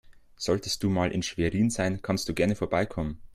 [0.35, 3.21] Solltest du mal in Schwerin sein, kannst du gerne vorbeikommen.